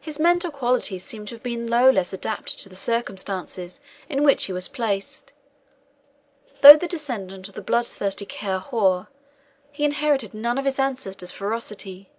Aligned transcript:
His 0.00 0.18
mental 0.18 0.50
qualities 0.50 1.04
seem 1.04 1.26
to 1.26 1.36
have 1.36 1.44
been 1.44 1.64
no 1.64 1.88
less 1.88 2.12
adapted 2.12 2.58
to 2.58 2.68
the 2.68 2.74
circumstances 2.74 3.80
in 4.08 4.24
which 4.24 4.46
he 4.46 4.52
was 4.52 4.66
placed. 4.66 5.32
Though 6.60 6.76
the 6.76 6.88
descendant 6.88 7.46
of 7.48 7.54
the 7.54 7.62
blood 7.62 7.86
thirsty 7.86 8.26
Ciar 8.26 8.60
Mhor, 8.60 9.06
he 9.70 9.84
inherited 9.84 10.34
none 10.34 10.58
of 10.58 10.64
his 10.64 10.80
ancestor's 10.80 11.30
ferocity. 11.30 12.10